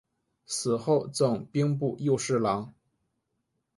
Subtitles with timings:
[0.47, 2.73] 死后赠兵部右侍郎。